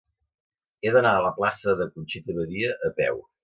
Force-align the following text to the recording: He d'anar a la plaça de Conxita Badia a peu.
He 0.87 0.93
d'anar 0.95 1.11
a 1.17 1.21
la 1.27 1.33
plaça 1.37 1.77
de 1.83 1.89
Conxita 1.95 2.41
Badia 2.41 2.77
a 2.89 2.95
peu. 3.03 3.25